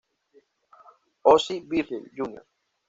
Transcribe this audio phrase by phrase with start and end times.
[1.23, 2.41] Ozzie Virgil, Jr.